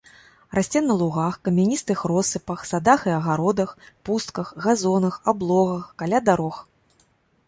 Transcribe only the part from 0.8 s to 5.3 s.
на лугах, камяністых россыпах, садах і агародах, пустках, газонах,